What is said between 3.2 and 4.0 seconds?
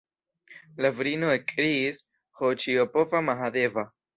Mahadeva!